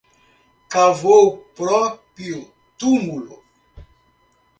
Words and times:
Cavou 0.73 1.27
o 1.29 1.37
próprio 1.59 2.39
túmulo 2.79 3.37